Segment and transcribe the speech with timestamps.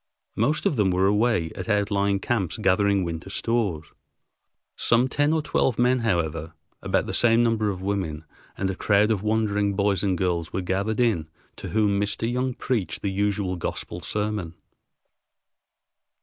[0.35, 3.85] Most of them were away at outlying camps gathering winter stores.
[4.75, 8.25] Some ten or twelve men, however, about the same number of women,
[8.57, 12.27] and a crowd of wondering boys and girls were gathered in, to whom Mr.
[12.27, 14.55] Young preached the usual gospel sermon.